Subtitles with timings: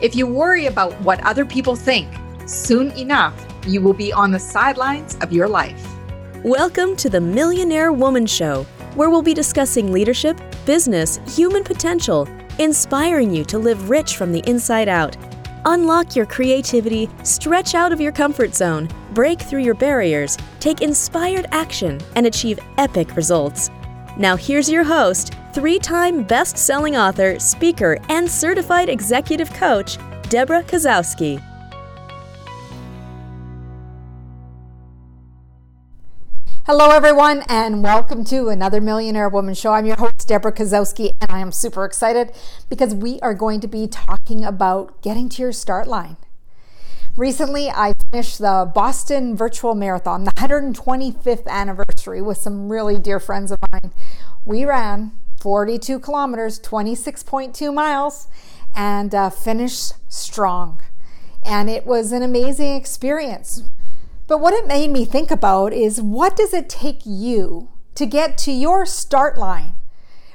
[0.00, 2.08] If you worry about what other people think,
[2.46, 3.34] soon enough,
[3.66, 5.84] you will be on the sidelines of your life.
[6.44, 8.62] Welcome to the Millionaire Woman Show,
[8.94, 12.28] where we'll be discussing leadership, business, human potential,
[12.60, 15.16] inspiring you to live rich from the inside out.
[15.64, 21.46] Unlock your creativity, stretch out of your comfort zone, break through your barriers, take inspired
[21.50, 23.68] action, and achieve epic results.
[24.16, 30.62] Now, here's your host, three time best selling author, speaker, and certified executive coach, Debra
[30.64, 31.42] Kasowski.
[36.66, 39.72] Hello, everyone, and welcome to another Millionaire Woman Show.
[39.72, 42.30] I'm your host, Debra Kasowski, and I am super excited
[42.68, 46.18] because we are going to be talking about getting to your start line.
[47.16, 53.50] Recently, I finished the Boston Virtual Marathon, the 125th anniversary, with some really dear friends
[53.50, 53.90] of mine.
[54.44, 58.28] We ran 42 kilometers, 26.2 miles,
[58.74, 60.80] and uh, finished strong.
[61.44, 63.62] And it was an amazing experience.
[64.26, 68.36] But what it made me think about is what does it take you to get
[68.38, 69.74] to your start line?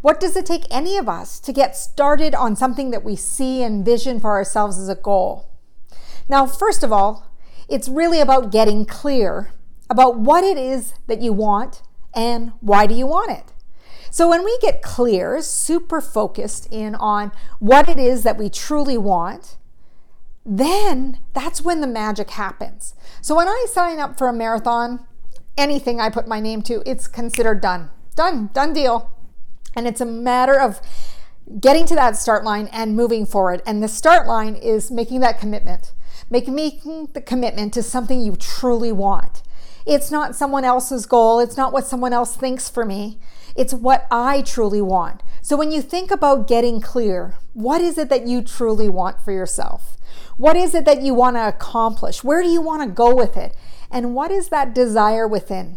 [0.00, 3.62] What does it take any of us to get started on something that we see
[3.62, 5.48] and vision for ourselves as a goal?
[6.28, 7.32] Now, first of all,
[7.68, 9.50] it's really about getting clear
[9.90, 11.82] about what it is that you want
[12.14, 13.52] and why do you want it.
[14.10, 18.98] So when we get clear, super focused in on what it is that we truly
[18.98, 19.56] want,
[20.44, 22.94] then that's when the magic happens.
[23.20, 25.06] So when I sign up for a marathon,
[25.58, 27.90] anything I put my name to, it's considered done.
[28.14, 29.12] Done, done deal.
[29.76, 30.80] And it's a matter of
[31.60, 33.62] getting to that start line and moving forward.
[33.66, 35.92] And the start line is making that commitment,
[36.30, 39.42] making, making the commitment to something you truly want.
[39.86, 43.18] It's not someone else's goal, it's not what someone else thinks for me.
[43.58, 45.24] It's what I truly want.
[45.42, 49.32] So when you think about getting clear, what is it that you truly want for
[49.32, 49.96] yourself?
[50.36, 52.22] What is it that you want to accomplish?
[52.22, 53.56] Where do you want to go with it?
[53.90, 55.76] And what is that desire within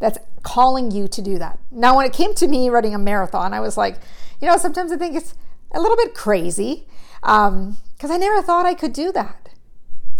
[0.00, 1.60] that's calling you to do that?
[1.70, 3.98] Now, when it came to me running a marathon, I was like,
[4.40, 5.34] you know, sometimes I think it's
[5.72, 6.88] a little bit crazy
[7.20, 7.76] because um,
[8.10, 9.50] I never thought I could do that.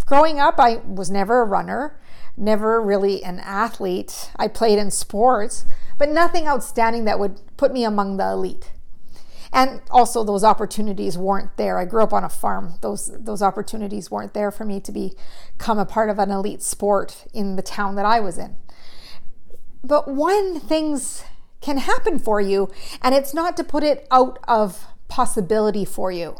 [0.06, 2.00] Growing up, I was never a runner,
[2.36, 4.30] never really an athlete.
[4.36, 5.64] I played in sports,
[6.00, 8.72] but nothing outstanding that would put me among the elite
[9.52, 11.76] and also those opportunities weren't there.
[11.78, 12.74] I grew up on a farm.
[12.82, 17.26] Those those opportunities weren't there for me to become a part of an elite sport
[17.34, 18.56] in the town that I was in.
[19.82, 21.24] But when things
[21.60, 22.70] can happen for you,
[23.02, 26.36] and it's not to put it out of possibility for you.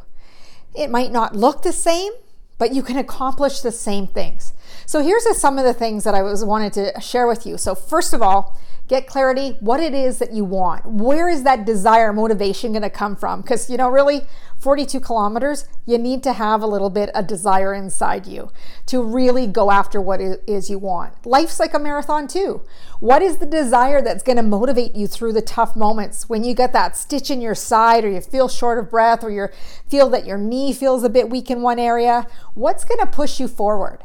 [0.75, 2.13] It might not look the same,
[2.57, 4.55] but you can accomplish the same things.
[4.87, 7.59] So here's a, some of the things that I was wanted to share with you.
[7.59, 8.59] So first of all,
[8.91, 10.85] get clarity what it is that you want.
[10.85, 13.41] Where is that desire, motivation going to come from?
[13.41, 14.23] Because, you know, really,
[14.59, 18.51] 42 kilometers, you need to have a little bit of desire inside you
[18.87, 21.25] to really go after what it is you want.
[21.25, 22.63] Life's like a marathon, too.
[22.99, 26.53] What is the desire that's going to motivate you through the tough moments when you
[26.53, 29.47] get that stitch in your side or you feel short of breath or you
[29.89, 32.27] feel that your knee feels a bit weak in one area?
[32.55, 34.03] What's going to push you forward?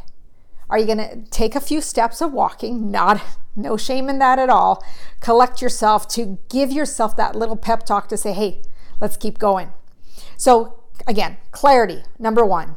[0.69, 2.91] Are you going to take a few steps of walking?
[2.91, 3.21] Not
[3.55, 4.83] no shame in that at all.
[5.19, 8.61] Collect yourself to give yourself that little pep talk to say, "Hey,
[8.99, 9.71] let's keep going."
[10.37, 12.75] So, again, clarity, number 1.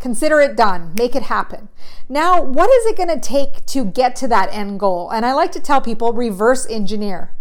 [0.00, 0.94] Consider it done.
[0.96, 1.68] Make it happen.
[2.08, 5.10] Now, what is it going to take to get to that end goal?
[5.10, 7.32] And I like to tell people reverse engineer.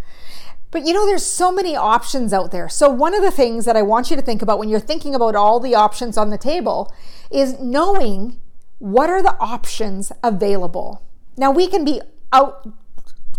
[0.72, 2.68] But you know, there's so many options out there.
[2.68, 5.16] So, one of the things that I want you to think about when you're thinking
[5.16, 6.94] about all the options on the table
[7.31, 8.40] is knowing
[8.79, 11.01] what are the options available?
[11.38, 12.01] Now, we can be
[12.31, 12.67] out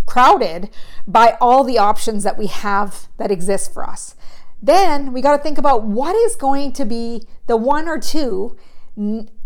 [0.07, 0.71] crowded
[1.07, 4.15] by all the options that we have that exist for us.
[4.63, 8.57] Then we got to think about what is going to be the one or two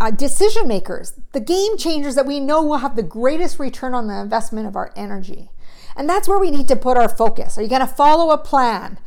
[0.00, 4.06] uh, decision makers, the game changers that we know will have the greatest return on
[4.06, 5.50] the investment of our energy.
[5.94, 7.58] And that's where we need to put our focus.
[7.58, 8.98] Are you going to follow a plan?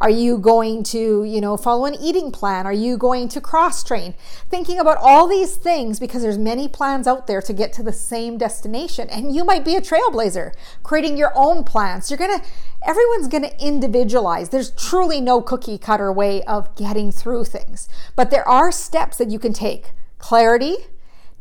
[0.00, 2.66] Are you going to, you know, follow an eating plan?
[2.66, 4.14] Are you going to cross train?
[4.48, 7.92] Thinking about all these things because there's many plans out there to get to the
[7.92, 9.10] same destination.
[9.10, 12.10] And you might be a trailblazer, creating your own plans.
[12.10, 12.46] You're going to
[12.86, 14.48] everyone's going to individualize.
[14.48, 17.88] There's truly no cookie cutter way of getting through things.
[18.16, 19.92] But there are steps that you can take.
[20.18, 20.76] Clarity,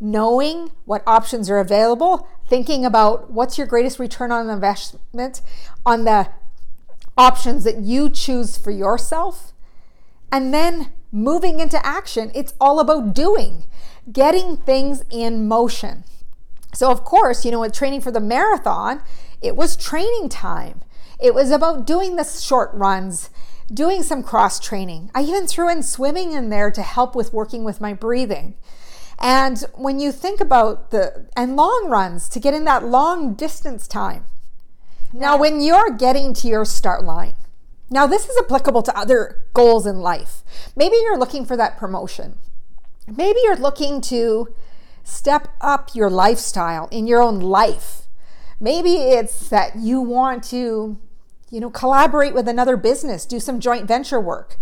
[0.02, 5.42] knowing what options are available, thinking about what's your greatest return on investment
[5.86, 6.30] on the
[7.20, 9.52] options that you choose for yourself,
[10.32, 12.32] and then moving into action.
[12.34, 13.66] It's all about doing,
[14.12, 16.06] getting things in motion.
[16.74, 19.02] So, of course, you know, with training for the marathon,
[19.42, 20.82] it was training time.
[21.20, 23.30] It was about doing the short runs,
[23.72, 25.12] doing some cross training.
[25.14, 28.56] I even threw in swimming in there to help with working with my breathing.
[29.20, 33.90] And when you think about the and long runs to get in that long distance
[33.90, 34.24] time.
[35.12, 37.34] Now, when you're getting to your start line,
[37.90, 40.44] now this is applicable to other goals in life.
[40.76, 42.38] Maybe you're looking for that promotion.
[43.08, 44.54] Maybe you're looking to
[45.04, 48.04] step up your lifestyle in your own life.
[48.60, 51.00] Maybe it's that you want to,
[51.50, 54.58] you know, collaborate with another business, do some joint venture work.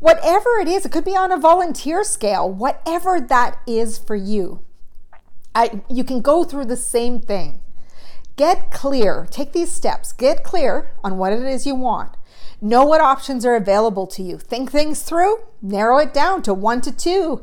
[0.00, 4.64] Whatever it is, it could be on a volunteer scale, whatever that is for you.
[5.54, 7.60] I, you can go through the same thing.
[8.36, 12.16] Get clear, take these steps, get clear on what it is you want.
[12.60, 14.38] Know what options are available to you.
[14.38, 17.42] Think things through, narrow it down to one to two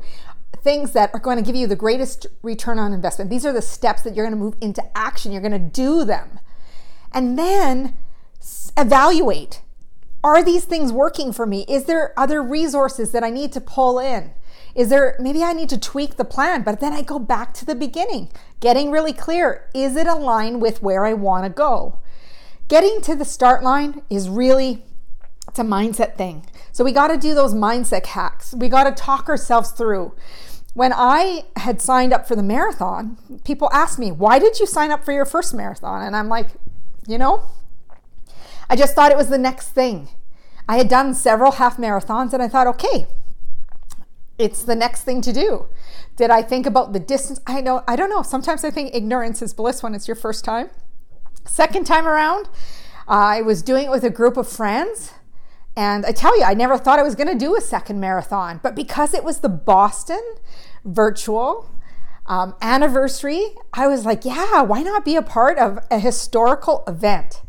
[0.62, 3.30] things that are going to give you the greatest return on investment.
[3.30, 5.30] These are the steps that you're going to move into action.
[5.30, 6.40] You're going to do them.
[7.12, 7.96] And then
[8.76, 9.60] evaluate
[10.24, 11.66] are these things working for me?
[11.68, 14.30] Is there other resources that I need to pull in?
[14.74, 17.64] Is there maybe I need to tweak the plan, but then I go back to
[17.64, 18.30] the beginning,
[18.60, 19.68] getting really clear.
[19.74, 22.00] Is it aligned with where I want to go?
[22.68, 24.82] Getting to the start line is really
[25.48, 26.46] it's a mindset thing.
[26.72, 28.54] So we got to do those mindset hacks.
[28.54, 30.14] We got to talk ourselves through.
[30.72, 34.90] When I had signed up for the marathon, people asked me, "Why did you sign
[34.90, 36.48] up for your first marathon?" And I'm like,
[37.06, 37.44] "You know,
[38.68, 40.08] I just thought it was the next thing.
[40.68, 43.06] I had done several half marathons and I thought, okay,
[44.38, 45.66] it's the next thing to do.
[46.16, 47.40] Did I think about the distance?
[47.46, 48.22] I know, I don't know.
[48.22, 50.70] Sometimes I think ignorance is bliss when it's your first time.
[51.44, 52.48] Second time around,
[53.06, 55.12] I was doing it with a group of friends.
[55.76, 58.60] And I tell you, I never thought I was going to do a second marathon.
[58.62, 60.22] But because it was the Boston
[60.84, 61.68] virtual
[62.26, 67.42] um, anniversary, I was like, yeah, why not be a part of a historical event?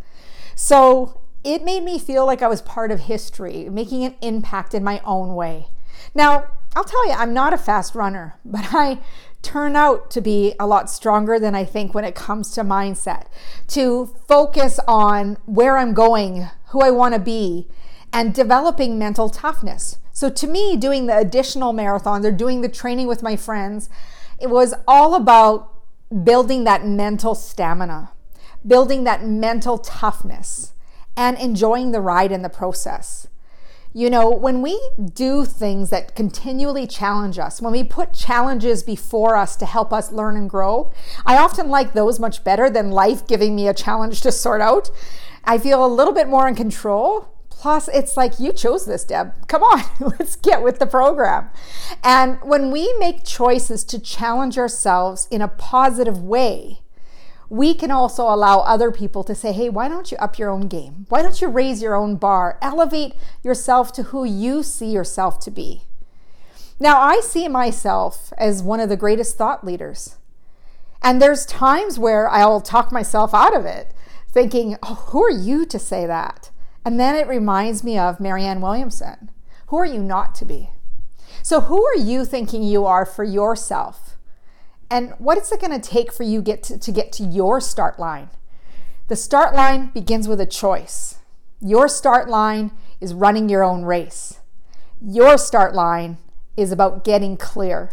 [0.55, 4.83] So it made me feel like I was part of history, making an impact in
[4.83, 5.67] my own way.
[6.15, 9.00] Now, I'll tell you, I'm not a fast runner, but I
[9.42, 13.27] turn out to be a lot stronger than I think when it comes to mindset,
[13.68, 17.68] to focus on where I'm going, who I want to be,
[18.12, 19.98] and developing mental toughness.
[20.12, 23.89] So, to me, doing the additional marathons or doing the training with my friends,
[24.39, 25.72] it was all about
[26.24, 28.12] building that mental stamina
[28.66, 30.74] building that mental toughness
[31.16, 33.27] and enjoying the ride in the process.
[33.97, 34.77] You know, when we
[35.13, 40.12] do things that continually challenge us, when we put challenges before us to help us
[40.12, 40.92] learn and grow,
[41.25, 44.92] I often like those much better than life giving me a challenge to sort out.
[45.45, 47.30] I feel a little bit more in control.
[47.50, 49.47] Plus, it's like, you chose this, Deb.
[49.47, 49.86] Come on,
[50.19, 51.50] let's get with the program.
[52.03, 56.81] And when we make choices to challenge ourselves in a positive way,
[57.50, 60.68] we can also allow other people to say, hey, why don't you up your own
[60.68, 61.06] game?
[61.09, 62.57] Why don't you raise your own bar?
[62.62, 63.13] Elevate
[63.44, 65.83] yourself to who you see yourself to be.
[66.80, 70.18] Now, I see myself as one of the greatest thought leaders.
[71.01, 73.94] And there's times where I'll talk myself out of it,
[74.31, 76.50] thinking, oh, who are you to say that?
[76.83, 79.31] And then it reminds me of Marianne Williamson.
[79.68, 80.71] Who are you not to be?
[81.41, 84.04] So, who are you thinking you are for yourself?
[84.89, 87.59] And what is it going to take for you get to, to get to your
[87.59, 88.29] start line?
[89.07, 91.19] The start line begins with a choice.
[91.59, 92.71] Your start line
[93.01, 94.39] is running your own race.
[95.01, 96.17] Your start line
[96.57, 97.91] is about getting clear.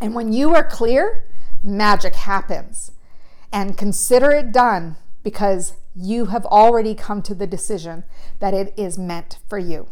[0.00, 1.24] And when you are clear,
[1.62, 2.92] magic happens.
[3.52, 8.04] And consider it done because you have already come to the decision
[8.40, 9.88] that it is meant for you.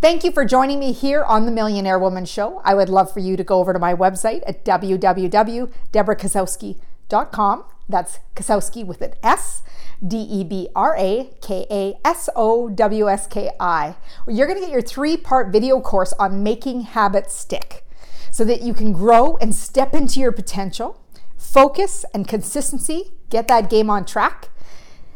[0.00, 2.60] Thank you for joining me here on the Millionaire Woman Show.
[2.64, 7.64] I would love for you to go over to my website at www.debrakasowski.com.
[7.88, 9.62] That's Kasowski with an S,
[10.06, 13.96] D E B R A K A S O W S K I.
[14.28, 17.84] You're going to get your three part video course on making habits stick
[18.30, 21.02] so that you can grow and step into your potential,
[21.36, 24.50] focus and consistency, get that game on track.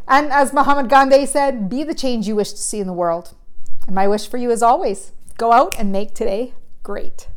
[0.07, 3.35] And as Muhammad Gandhi said, be the change you wish to see in the world.
[3.87, 7.29] And my wish for you is always go out and make today great.